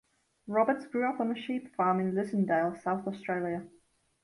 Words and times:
Roberts 0.47 0.87
grew 0.87 1.07
up 1.07 1.19
on 1.19 1.29
a 1.31 1.39
sheep 1.39 1.75
farm 1.75 1.99
in 1.99 2.13
Lucindale, 2.15 2.75
South 2.81 3.05
Australia. 3.05 3.67